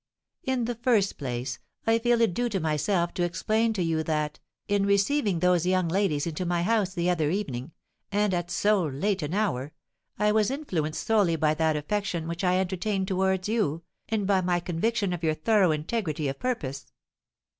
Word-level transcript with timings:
In 0.43 0.65
the 0.65 0.73
first 0.73 1.19
place, 1.19 1.59
I 1.85 1.99
feel 1.99 2.21
it 2.21 2.33
due 2.33 2.49
to 2.49 2.59
myself 2.59 3.13
to 3.13 3.21
explain 3.23 3.71
to 3.73 3.83
you 3.83 4.01
that, 4.01 4.39
in 4.67 4.83
receiving 4.87 5.37
those 5.41 5.67
young 5.67 5.87
ladies 5.87 6.25
into 6.25 6.43
my 6.43 6.63
house 6.63 6.95
the 6.95 7.07
other 7.07 7.29
evening—and 7.29 8.33
at 8.33 8.49
so 8.49 8.83
late 8.83 9.21
an 9.21 9.35
hour—I 9.35 10.31
was 10.31 10.49
influenced 10.49 11.05
solely 11.05 11.35
by 11.35 11.53
that 11.53 11.75
affection 11.75 12.27
which 12.27 12.43
I 12.43 12.57
entertain 12.59 13.05
towards 13.05 13.47
you, 13.47 13.83
and 14.09 14.25
by 14.25 14.41
my 14.41 14.59
conviction 14.59 15.13
of 15.13 15.21
your 15.23 15.35
thorough 15.35 15.69
integrity 15.69 16.27
of 16.27 16.39
purpose." 16.39 16.91